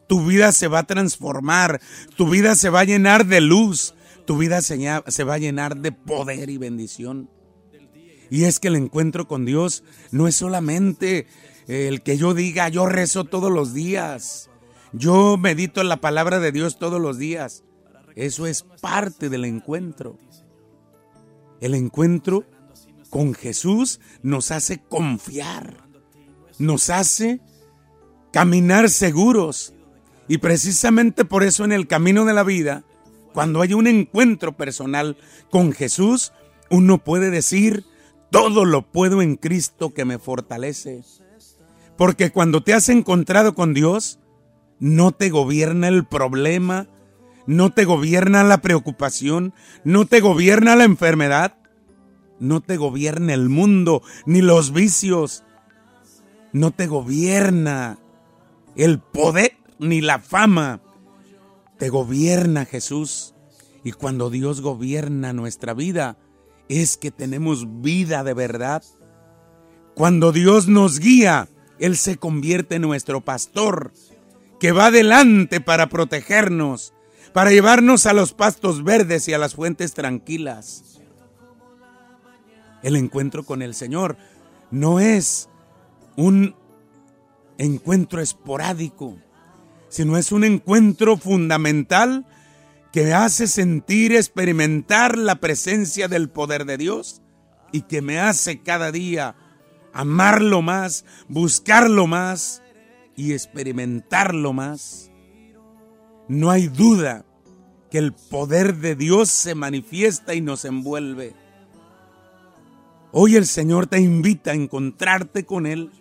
Tu 0.07 0.25
vida 0.25 0.51
se 0.51 0.67
va 0.67 0.79
a 0.79 0.87
transformar, 0.87 1.79
tu 2.17 2.29
vida 2.29 2.55
se 2.55 2.69
va 2.69 2.81
a 2.81 2.85
llenar 2.85 3.25
de 3.25 3.41
luz, 3.41 3.95
tu 4.25 4.37
vida 4.37 4.61
se, 4.61 5.23
va 5.23 5.33
a 5.33 5.37
llenar 5.37 5.77
de 5.77 5.91
poder 5.91 6.49
y 6.49 6.57
bendición. 6.57 7.29
Y 8.29 8.45
es 8.45 8.59
que 8.59 8.69
el 8.69 8.75
encuentro 8.75 9.27
con 9.27 9.45
Dios 9.45 9.83
no 10.11 10.27
es 10.27 10.35
solamente 10.35 11.27
el 11.67 12.01
que 12.01 12.17
yo 12.17 12.33
diga, 12.33 12.69
yo 12.69 12.85
rezo 12.85 13.25
todos 13.25 13.51
los 13.51 13.73
días, 13.73 14.49
yo 14.91 15.37
medito 15.37 15.81
en 15.81 15.89
la 15.89 16.01
palabra 16.01 16.39
de 16.39 16.51
Dios 16.51 16.79
todos 16.79 17.01
los 17.01 17.17
días. 17.17 17.63
Eso 18.15 18.45
es 18.47 18.63
parte 18.81 19.29
del 19.29 19.45
encuentro. 19.45 20.17
El 21.61 21.75
encuentro 21.75 22.45
con 23.09 23.33
Jesús 23.33 23.99
nos 24.21 24.51
hace 24.51 24.79
confiar 24.79 25.83
nos 26.57 26.89
hace 26.89 27.39
caminar 28.31 28.89
seguros. 28.89 29.73
Y 30.27 30.37
precisamente 30.37 31.25
por 31.25 31.43
eso 31.43 31.65
en 31.65 31.71
el 31.71 31.87
camino 31.87 32.25
de 32.25 32.33
la 32.33 32.43
vida, 32.43 32.83
cuando 33.33 33.61
hay 33.61 33.73
un 33.73 33.87
encuentro 33.87 34.55
personal 34.55 35.17
con 35.49 35.71
Jesús, 35.73 36.31
uno 36.69 36.99
puede 36.99 37.29
decir, 37.29 37.85
todo 38.29 38.65
lo 38.65 38.83
puedo 38.83 39.21
en 39.21 39.35
Cristo 39.35 39.93
que 39.93 40.05
me 40.05 40.19
fortalece. 40.19 41.03
Porque 41.97 42.31
cuando 42.31 42.63
te 42.63 42.73
has 42.73 42.89
encontrado 42.89 43.53
con 43.53 43.73
Dios, 43.73 44.19
no 44.79 45.11
te 45.11 45.29
gobierna 45.29 45.87
el 45.87 46.05
problema, 46.05 46.87
no 47.45 47.71
te 47.71 47.85
gobierna 47.85 48.43
la 48.43 48.59
preocupación, 48.59 49.53
no 49.83 50.05
te 50.05 50.19
gobierna 50.19 50.75
la 50.75 50.83
enfermedad, 50.83 51.55
no 52.39 52.61
te 52.61 52.77
gobierna 52.77 53.33
el 53.33 53.49
mundo, 53.49 54.01
ni 54.25 54.41
los 54.41 54.73
vicios, 54.73 55.43
no 56.51 56.71
te 56.71 56.87
gobierna 56.87 57.97
el 58.75 58.99
poder 58.99 59.57
ni 59.79 60.01
la 60.01 60.19
fama. 60.19 60.81
Te 61.83 61.89
gobierna 61.89 62.63
Jesús. 62.63 63.35
Y 63.83 63.91
cuando 63.91 64.29
Dios 64.29 64.61
gobierna 64.61 65.33
nuestra 65.33 65.73
vida, 65.73 66.15
es 66.69 66.95
que 66.95 67.11
tenemos 67.11 67.81
vida 67.81 68.23
de 68.23 68.33
verdad. 68.33 68.81
Cuando 69.93 70.31
Dios 70.31 70.69
nos 70.69 71.01
guía, 71.01 71.49
Él 71.79 71.97
se 71.97 72.15
convierte 72.15 72.75
en 72.75 72.83
nuestro 72.83 73.19
pastor, 73.19 73.91
que 74.61 74.71
va 74.71 74.85
adelante 74.85 75.59
para 75.59 75.89
protegernos, 75.89 76.93
para 77.33 77.51
llevarnos 77.51 78.05
a 78.05 78.13
los 78.13 78.31
pastos 78.31 78.85
verdes 78.85 79.27
y 79.27 79.33
a 79.33 79.37
las 79.37 79.53
fuentes 79.53 79.93
tranquilas. 79.93 81.01
El 82.81 82.95
encuentro 82.95 83.43
con 83.43 83.61
el 83.61 83.75
Señor 83.75 84.15
no 84.71 85.01
es 85.01 85.49
un 86.15 86.55
encuentro 87.57 88.21
esporádico, 88.21 89.17
sino 89.93 90.17
es 90.17 90.31
un 90.31 90.43
encuentro 90.43 91.17
fundamental 91.17 92.25
que 92.91 93.13
hace 93.13 93.45
sentir, 93.45 94.15
experimentar 94.15 95.19
la 95.19 95.35
presencia 95.35 96.07
del 96.07 96.31
poder 96.31 96.65
de 96.65 96.77
Dios 96.77 97.21
y 97.71 97.81
que 97.81 98.01
me 98.01 98.19
hace 98.19 98.63
cada 98.63 98.91
día 98.91 99.35
amarlo 99.93 100.63
más, 100.63 101.05
buscarlo 101.27 102.07
más 102.07 102.63
y 103.15 103.33
experimentarlo 103.33 104.51
más. 104.51 105.11
No 106.27 106.49
hay 106.49 106.69
duda 106.69 107.23
que 107.91 107.99
el 107.99 108.13
poder 108.13 108.77
de 108.77 108.95
Dios 108.95 109.29
se 109.29 109.53
manifiesta 109.53 110.33
y 110.33 110.41
nos 110.41 110.65
envuelve. 110.65 111.35
Hoy 113.11 113.35
el 113.35 113.45
Señor 113.45 113.85
te 113.85 113.99
invita 114.01 114.49
a 114.49 114.55
encontrarte 114.55 115.45
con 115.45 115.67
Él. 115.67 115.91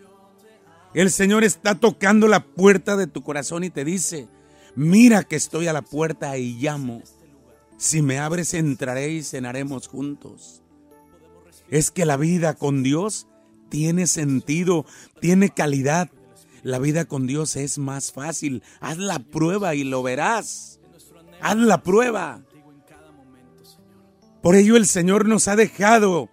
El 0.95 1.11
Señor 1.11 1.43
está 1.43 1.75
tocando 1.75 2.29
la 2.29 2.45
puerta 2.45 2.97
de 2.97 3.07
tu 3.07 3.23
corazón 3.23 3.65
y 3.65 3.71
te 3.71 3.85
dice, 3.85 4.29
mira 4.77 5.25
que 5.25 5.37
estoy 5.37 5.67
a 5.67 5.73
la 5.73 5.83
puerta 5.83 6.37
y 6.37 6.55
llamo. 6.55 7.03
Si 7.79 8.03
me 8.03 8.19
abres 8.19 8.53
entraré 8.53 9.11
y 9.11 9.23
cenaremos 9.23 9.89
juntos. 9.89 10.63
Es 11.71 11.91
que 11.91 12.05
la 12.05 12.19
vida 12.19 12.55
con 12.55 12.83
Dios 12.83 13.27
tiene 13.71 14.07
sentido, 14.07 14.85
tiene 15.21 15.49
calidad. 15.49 16.11
La 16.63 16.79
vida 16.79 17.07
con 17.07 17.27
Dios 17.27 17.57
es 17.57 17.79
más 17.79 18.13
fácil. 18.13 18.63
Haz 18.81 18.99
la 18.99 19.19
prueba 19.19 19.75
y 19.75 19.85
lo 19.85 20.03
verás. 20.03 20.79
Haz 21.41 21.57
la 21.57 21.83
prueba. 21.83 22.43
Por 24.43 24.57
ello 24.57 24.77
el 24.77 24.87
Señor 24.87 25.27
nos 25.27 25.49
ha 25.49 25.57
dejado 25.57 26.29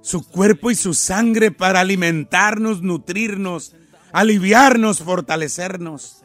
su 0.00 0.26
cuerpo 0.26 0.70
y 0.70 0.74
su 0.74 0.94
sangre 0.94 1.50
para 1.50 1.80
alimentarnos, 1.80 2.82
nutrirnos, 2.82 3.74
aliviarnos, 4.14 5.00
fortalecernos. 5.00 6.22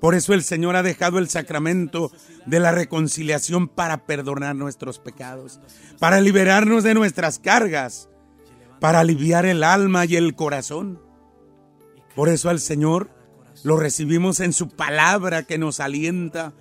Por 0.00 0.14
eso 0.14 0.32
el 0.32 0.44
Señor 0.44 0.76
ha 0.76 0.84
dejado 0.84 1.18
el 1.18 1.28
sacramento 1.28 2.12
de 2.46 2.60
la 2.60 2.70
reconciliación 2.70 3.66
para 3.66 4.06
perdonar 4.06 4.54
nuestros 4.54 5.00
pecados, 5.00 5.60
para 5.98 6.20
liberarnos 6.20 6.84
de 6.84 6.94
nuestras 6.94 7.40
cargas, 7.40 8.08
para 8.78 9.00
aliviar 9.00 9.44
el 9.44 9.64
alma 9.64 10.06
y 10.06 10.14
el 10.14 10.36
corazón. 10.36 11.02
Por 12.14 12.28
eso 12.28 12.48
al 12.48 12.60
Señor 12.60 13.10
lo 13.64 13.76
recibimos 13.76 14.38
en 14.38 14.52
su 14.52 14.68
palabra 14.68 15.42
que 15.42 15.58
nos 15.58 15.80
alienta, 15.80 16.52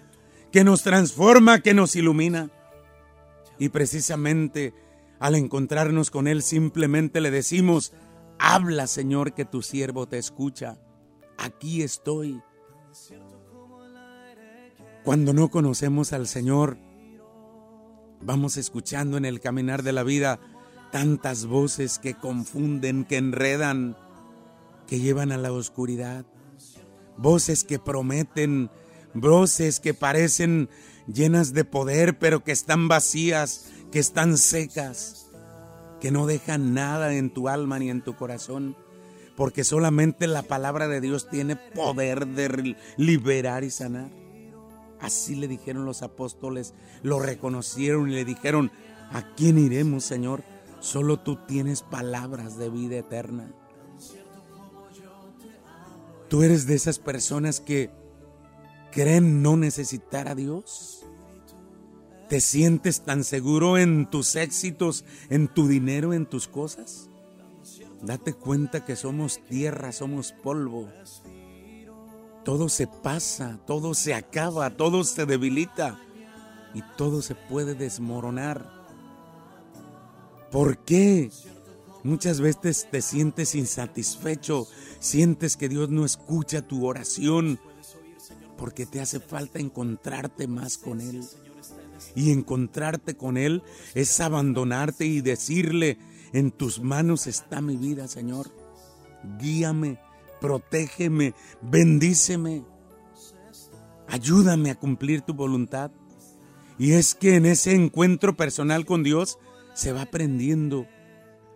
que 0.52 0.64
nos 0.64 0.82
transforma, 0.82 1.60
que 1.60 1.76
nos 1.76 1.96
ilumina. 1.96 2.50
Y 3.60 3.70
precisamente 3.70 4.74
al 5.20 5.36
encontrarnos 5.36 6.10
con 6.10 6.28
Él 6.28 6.42
simplemente 6.42 7.22
le 7.22 7.30
decimos, 7.30 7.94
habla 8.40 8.88
Señor 8.88 9.34
que 9.34 9.46
tu 9.46 9.62
siervo 9.62 10.08
te 10.08 10.18
escucha, 10.18 10.80
aquí 11.38 11.82
estoy. 11.82 12.42
Cuando 15.04 15.34
no 15.34 15.50
conocemos 15.50 16.14
al 16.14 16.28
Señor, 16.28 16.78
vamos 18.22 18.58
escuchando 18.58 19.18
en 19.18 19.26
el 19.26 19.40
caminar 19.40 19.84
de 19.84 19.94
la 19.94 20.04
vida 20.04 20.40
tantas 20.92 21.46
voces 21.46 22.00
que 22.00 22.16
confunden, 22.16 23.06
que 23.06 23.18
enredan, 23.18 23.98
que 24.88 25.00
llevan 25.00 25.32
a 25.32 25.38
la 25.38 25.52
oscuridad. 25.52 26.26
Voces 27.18 27.64
que 27.64 27.80
prometen, 27.80 28.70
voces 29.14 29.80
que 29.80 29.94
parecen 29.94 30.70
llenas 31.08 31.54
de 31.54 31.66
poder, 31.66 32.20
pero 32.20 32.44
que 32.44 32.52
están 32.52 32.88
vacías, 32.88 33.72
que 33.92 34.00
están 34.00 34.38
secas, 34.38 35.27
que 36.00 36.12
no 36.12 36.26
dejan 36.26 36.74
nada 36.74 37.14
en 37.14 37.30
tu 37.30 37.50
alma 37.50 37.80
ni 37.80 37.90
en 37.90 38.02
tu 38.02 38.16
corazón, 38.16 38.76
porque 39.36 39.64
solamente 39.64 40.28
la 40.28 40.44
palabra 40.44 40.88
de 40.88 41.02
Dios 41.02 41.30
tiene 41.30 41.56
poder 41.56 42.28
de 42.28 42.76
liberar 42.98 43.64
y 43.64 43.70
sanar. 43.70 44.10
Así 45.00 45.36
le 45.36 45.48
dijeron 45.48 45.86
los 45.86 46.02
apóstoles, 46.02 46.74
lo 47.04 47.20
reconocieron 47.20 48.10
y 48.10 48.16
le 48.16 48.26
dijeron, 48.26 48.72
¿a 49.12 49.34
quién 49.36 49.58
iremos, 49.58 50.04
Señor? 50.04 50.44
Solo 50.80 51.20
tú 51.20 51.38
tienes 51.48 51.84
palabras 51.84 52.58
de 52.58 52.70
vida 52.70 52.98
eterna. 52.98 53.52
Tú 56.30 56.44
eres 56.44 56.68
de 56.68 56.76
esas 56.76 57.00
personas 57.00 57.60
que 57.60 57.90
creen 58.92 59.42
no 59.42 59.56
necesitar 59.56 60.28
a 60.28 60.36
Dios. 60.36 60.97
¿Te 62.30 62.42
sientes 62.42 63.02
tan 63.02 63.24
seguro 63.24 63.78
en 63.78 64.10
tus 64.10 64.36
éxitos, 64.36 65.06
en 65.30 65.48
tu 65.48 65.68
dinero, 65.68 66.14
en 66.14 66.26
tus 66.26 66.50
cosas? 66.50 67.10
Date 68.02 68.34
cuenta 68.34 68.84
que 68.84 68.98
somos 68.98 69.40
tierra, 69.48 69.94
somos 69.94 70.34
polvo. 70.34 70.90
Todo 72.44 72.68
se 72.68 72.88
pasa, 72.88 73.60
todo 73.66 73.94
se 73.94 74.14
acaba, 74.14 74.70
todo 74.72 75.04
se 75.06 75.26
debilita 75.26 76.00
y 76.74 76.82
todo 76.98 77.22
se 77.22 77.34
puede 77.36 77.76
desmoronar. 77.76 78.70
¿Por 80.52 80.78
qué? 80.80 81.32
Muchas 82.04 82.42
veces 82.42 82.88
te 82.92 83.02
sientes 83.02 83.56
insatisfecho, 83.56 84.68
sientes 85.00 85.58
que 85.58 85.70
Dios 85.70 85.90
no 85.90 86.06
escucha 86.06 86.62
tu 86.62 86.86
oración, 86.86 87.60
porque 88.58 88.86
te 88.86 89.00
hace 89.00 89.20
falta 89.20 89.60
encontrarte 89.60 90.48
más 90.48 90.78
con 90.78 91.02
Él. 91.02 91.22
Y 92.16 92.32
encontrarte 92.32 93.16
con 93.16 93.38
Él 93.38 93.64
es 93.94 94.20
abandonarte 94.20 95.06
y 95.06 95.22
decirle, 95.22 95.98
en 96.34 96.52
tus 96.52 96.82
manos 96.82 97.28
está 97.28 97.62
mi 97.62 97.78
vida, 97.78 98.08
Señor. 98.08 98.52
Guíame, 99.40 100.00
protégeme, 100.40 101.34
bendíceme. 101.62 102.64
Ayúdame 104.08 104.72
a 104.72 104.76
cumplir 104.76 105.22
tu 105.22 105.34
voluntad. 105.34 105.92
Y 106.80 106.94
es 106.94 107.16
que 107.16 107.36
en 107.36 107.46
ese 107.46 107.74
encuentro 107.74 108.38
personal 108.38 108.86
con 108.86 109.04
Dios 109.04 109.40
se 109.74 109.92
va 109.92 110.04
aprendiendo 110.04 110.88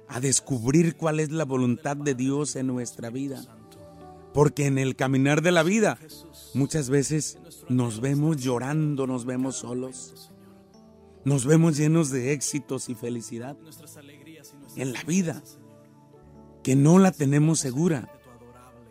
a 0.07 0.19
descubrir 0.19 0.95
cuál 0.97 1.19
es 1.19 1.31
la 1.31 1.45
voluntad 1.45 1.95
de 1.95 2.15
Dios 2.15 2.55
en 2.55 2.67
nuestra 2.67 3.09
vida. 3.09 3.41
Porque 4.33 4.65
en 4.65 4.77
el 4.77 4.95
caminar 4.95 5.41
de 5.41 5.51
la 5.51 5.63
vida 5.63 5.97
muchas 6.53 6.89
veces 6.89 7.37
nos 7.69 8.01
vemos 8.01 8.37
llorando, 8.37 9.07
nos 9.07 9.25
vemos 9.25 9.57
solos, 9.57 10.30
nos 11.23 11.45
vemos 11.45 11.77
llenos 11.77 12.09
de 12.09 12.33
éxitos 12.33 12.89
y 12.89 12.95
felicidad 12.95 13.57
en 14.75 14.93
la 14.93 15.03
vida, 15.03 15.41
que 16.63 16.75
no 16.75 16.99
la 16.99 17.11
tenemos 17.11 17.59
segura. 17.59 18.11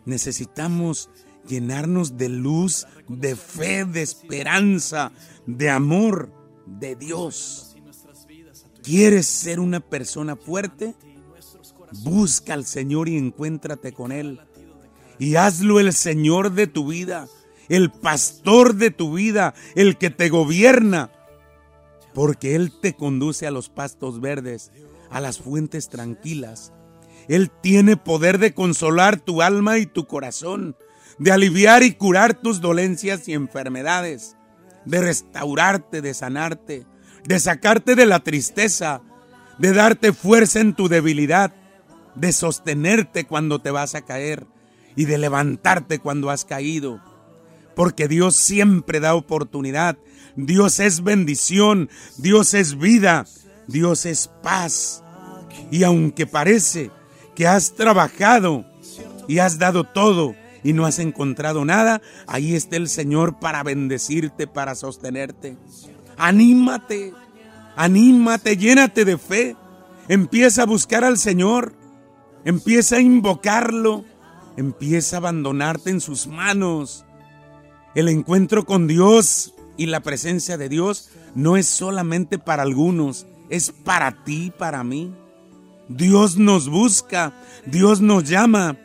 Necesitamos 0.04 1.10
llenarnos 1.46 2.16
de 2.16 2.28
luz, 2.28 2.86
de 3.08 3.36
fe, 3.36 3.84
de 3.84 4.02
esperanza, 4.02 5.12
de 5.46 5.70
amor 5.70 6.32
de 6.66 6.96
Dios. 6.96 7.76
¿Quieres 8.82 9.26
ser 9.26 9.60
una 9.60 9.80
persona 9.80 10.36
fuerte? 10.36 10.94
Busca 12.02 12.54
al 12.54 12.64
Señor 12.64 13.08
y 13.08 13.16
encuéntrate 13.18 13.92
con 13.92 14.12
Él. 14.12 14.40
Y 15.18 15.36
hazlo 15.36 15.80
el 15.80 15.92
Señor 15.92 16.52
de 16.52 16.66
tu 16.66 16.88
vida, 16.88 17.28
el 17.68 17.90
pastor 17.90 18.74
de 18.74 18.90
tu 18.90 19.14
vida, 19.14 19.54
el 19.74 19.98
que 19.98 20.10
te 20.10 20.28
gobierna. 20.28 21.10
Porque 22.14 22.54
Él 22.54 22.72
te 22.80 22.94
conduce 22.94 23.46
a 23.46 23.50
los 23.50 23.68
pastos 23.68 24.20
verdes, 24.20 24.72
a 25.10 25.20
las 25.20 25.38
fuentes 25.38 25.88
tranquilas. 25.88 26.72
Él 27.28 27.50
tiene 27.50 27.96
poder 27.96 28.38
de 28.38 28.54
consolar 28.54 29.20
tu 29.20 29.42
alma 29.42 29.78
y 29.78 29.86
tu 29.86 30.06
corazón, 30.06 30.76
de 31.18 31.32
aliviar 31.32 31.82
y 31.82 31.92
curar 31.92 32.34
tus 32.34 32.60
dolencias 32.60 33.28
y 33.28 33.34
enfermedades, 33.34 34.36
de 34.84 35.00
restaurarte, 35.00 36.00
de 36.00 36.14
sanarte, 36.14 36.86
de 37.24 37.38
sacarte 37.38 37.94
de 37.94 38.06
la 38.06 38.20
tristeza, 38.20 39.02
de 39.58 39.72
darte 39.72 40.12
fuerza 40.12 40.60
en 40.60 40.74
tu 40.74 40.88
debilidad, 40.88 41.54
de 42.14 42.32
sostenerte 42.32 43.24
cuando 43.24 43.60
te 43.60 43.70
vas 43.70 43.94
a 43.94 44.02
caer 44.02 44.46
y 44.96 45.04
de 45.04 45.18
levantarte 45.18 45.98
cuando 45.98 46.30
has 46.30 46.44
caído. 46.44 47.00
Porque 47.80 48.08
Dios 48.08 48.36
siempre 48.36 49.00
da 49.00 49.14
oportunidad, 49.14 49.96
Dios 50.36 50.80
es 50.80 51.02
bendición, 51.02 51.88
Dios 52.18 52.52
es 52.52 52.76
vida, 52.76 53.24
Dios 53.68 54.04
es 54.04 54.28
paz. 54.42 55.02
Y 55.70 55.84
aunque 55.84 56.26
parece 56.26 56.90
que 57.34 57.46
has 57.46 57.72
trabajado 57.72 58.66
y 59.28 59.38
has 59.38 59.58
dado 59.58 59.84
todo 59.84 60.34
y 60.62 60.74
no 60.74 60.84
has 60.84 60.98
encontrado 60.98 61.64
nada, 61.64 62.02
ahí 62.26 62.54
está 62.54 62.76
el 62.76 62.86
Señor 62.86 63.38
para 63.40 63.62
bendecirte, 63.62 64.46
para 64.46 64.74
sostenerte. 64.74 65.56
Anímate, 66.18 67.14
anímate, 67.76 68.58
llénate 68.58 69.06
de 69.06 69.16
fe. 69.16 69.56
Empieza 70.06 70.64
a 70.64 70.66
buscar 70.66 71.02
al 71.02 71.16
Señor. 71.16 71.72
Empieza 72.44 72.96
a 72.96 73.00
invocarlo. 73.00 74.04
Empieza 74.58 75.16
a 75.16 75.20
abandonarte 75.20 75.88
en 75.88 76.02
sus 76.02 76.26
manos. 76.26 77.06
El 77.94 78.08
encuentro 78.08 78.64
con 78.64 78.86
Dios 78.86 79.54
y 79.76 79.86
la 79.86 80.00
presencia 80.00 80.56
de 80.56 80.68
Dios 80.68 81.10
no 81.34 81.56
es 81.56 81.66
solamente 81.66 82.38
para 82.38 82.62
algunos, 82.62 83.26
es 83.48 83.72
para 83.72 84.22
ti, 84.24 84.52
para 84.56 84.84
mí. 84.84 85.12
Dios 85.88 86.36
nos 86.36 86.68
busca, 86.68 87.32
Dios 87.66 88.00
nos 88.00 88.28
llama. 88.28 88.76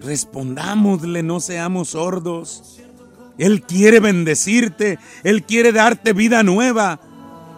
Respondámosle, 0.00 1.22
no 1.22 1.40
seamos 1.40 1.90
sordos. 1.90 2.80
Él 3.38 3.62
quiere 3.62 4.00
bendecirte, 4.00 4.98
Él 5.24 5.44
quiere 5.44 5.72
darte 5.72 6.12
vida 6.12 6.42
nueva, 6.42 7.00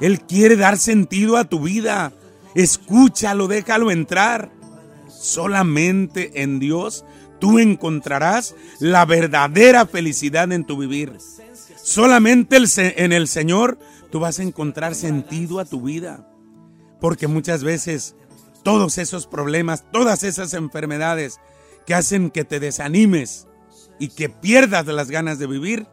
Él 0.01 0.21
quiere 0.21 0.57
dar 0.57 0.79
sentido 0.79 1.37
a 1.37 1.45
tu 1.45 1.61
vida. 1.61 2.13
Escúchalo, 2.55 3.49
déjalo 3.49 3.91
entrar. 3.91 4.53
Solamente 5.09 6.43
en 6.43 6.61
Dios 6.61 7.05
tú 7.41 7.59
encontrarás 7.59 8.55
la 8.79 9.05
verdadera 9.05 9.87
felicidad 9.87 10.53
en 10.53 10.65
tu 10.65 10.77
vivir. 10.77 11.17
Solamente 11.83 12.59
en 12.77 13.13
el 13.13 13.27
Señor 13.27 13.79
tú 14.11 14.21
vas 14.21 14.39
a 14.39 14.43
encontrar 14.43 14.95
sentido 14.95 15.59
a 15.59 15.65
tu 15.65 15.81
vida. 15.83 16.27
Porque 17.01 17.27
muchas 17.27 17.65
veces 17.65 18.15
todos 18.63 18.99
esos 18.99 19.27
problemas, 19.27 19.85
todas 19.91 20.23
esas 20.23 20.55
enfermedades 20.55 21.41
que 21.87 21.95
hacen 21.95 22.31
que 22.31 22.45
te 22.45 22.61
desanimes 22.61 23.47
y 23.99 24.09
que 24.09 24.29
pierdas 24.29 24.87
las 24.87 25.11
ganas 25.11 25.39
de 25.39 25.47
vivir, 25.47 25.87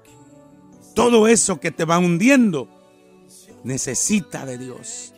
todo 0.94 1.28
eso 1.28 1.60
que 1.60 1.72
te 1.72 1.86
va 1.86 2.00
hundiendo, 2.00 2.68
necesita 3.64 4.46
de 4.46 4.58
Dios. 4.58 5.14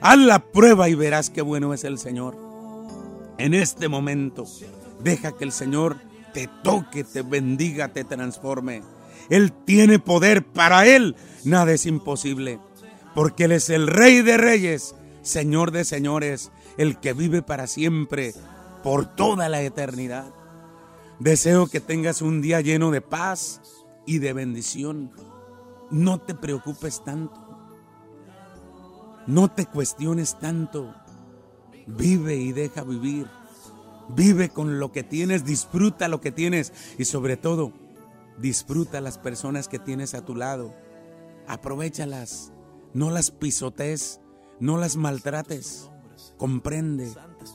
Haz 0.00 0.18
la 0.18 0.38
prueba 0.38 0.88
y 0.88 0.94
verás 0.94 1.30
qué 1.30 1.42
bueno 1.42 1.74
es 1.74 1.84
el 1.84 1.98
Señor. 1.98 2.36
En 3.38 3.54
este 3.54 3.88
momento, 3.88 4.46
deja 5.02 5.32
que 5.32 5.44
el 5.44 5.52
Señor 5.52 5.98
te 6.32 6.48
toque, 6.62 7.04
te 7.04 7.22
bendiga, 7.22 7.88
te 7.88 8.04
transforme. 8.04 8.82
Él 9.28 9.52
tiene 9.52 9.98
poder, 9.98 10.44
para 10.44 10.86
Él 10.86 11.16
nada 11.44 11.72
es 11.72 11.86
imposible, 11.86 12.60
porque 13.14 13.44
Él 13.44 13.52
es 13.52 13.70
el 13.70 13.86
Rey 13.86 14.22
de 14.22 14.36
Reyes, 14.36 14.94
Señor 15.22 15.70
de 15.70 15.84
Señores, 15.84 16.50
el 16.76 16.98
que 16.98 17.12
vive 17.12 17.42
para 17.42 17.66
siempre, 17.66 18.34
por 18.82 19.14
toda 19.14 19.48
la 19.48 19.60
eternidad. 19.62 20.32
Deseo 21.18 21.66
que 21.66 21.80
tengas 21.80 22.22
un 22.22 22.40
día 22.40 22.60
lleno 22.60 22.90
de 22.90 23.00
paz 23.00 23.60
y 24.06 24.18
de 24.18 24.32
bendición. 24.32 25.10
No 25.90 26.20
te 26.20 26.34
preocupes 26.34 27.02
tanto. 27.04 27.44
No 29.26 29.50
te 29.50 29.66
cuestiones 29.66 30.38
tanto. 30.38 30.94
Vive 31.86 32.36
y 32.36 32.52
deja 32.52 32.84
vivir. 32.84 33.26
Vive 34.08 34.48
con 34.48 34.78
lo 34.78 34.92
que 34.92 35.02
tienes, 35.02 35.44
disfruta 35.44 36.08
lo 36.08 36.20
que 36.20 36.32
tienes 36.32 36.72
y 36.98 37.04
sobre 37.04 37.36
todo, 37.36 37.72
disfruta 38.38 39.00
las 39.00 39.18
personas 39.18 39.68
que 39.68 39.78
tienes 39.78 40.14
a 40.14 40.24
tu 40.24 40.34
lado. 40.34 40.74
Aprovechalas, 41.46 42.52
no 42.94 43.10
las 43.10 43.30
pisotees, 43.30 44.20
no 44.60 44.78
las 44.78 44.96
maltrates. 44.96 45.90
Comprende, 46.36 47.12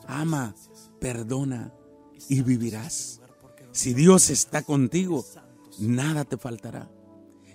ama, 0.07 0.55
perdona 0.99 1.73
y 2.29 2.41
vivirás. 2.41 3.21
Si 3.71 3.93
Dios 3.93 4.29
está 4.29 4.61
contigo, 4.61 5.25
nada 5.79 6.25
te 6.25 6.37
faltará. 6.37 6.89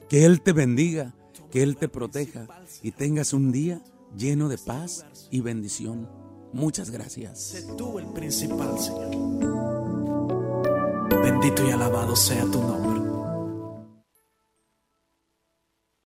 Que 0.08 0.24
Él 0.24 0.40
te 0.40 0.52
bendiga, 0.52 1.14
que 1.50 1.62
Él 1.62 1.76
te 1.76 1.88
proteja 1.88 2.46
y 2.82 2.92
tengas 2.92 3.32
un 3.32 3.52
día 3.52 3.82
lleno 4.16 4.48
de 4.48 4.58
paz 4.58 5.06
y 5.30 5.40
bendición. 5.40 6.08
Muchas 6.52 6.90
gracias. 6.90 7.38
Sé 7.38 7.62
tú 7.76 7.98
el 7.98 8.06
principal, 8.06 8.78
Señor. 8.78 9.10
Bendito 11.22 11.66
y 11.66 11.70
alabado 11.70 12.16
sea 12.16 12.44
tu 12.44 12.60
nombre. 12.60 13.07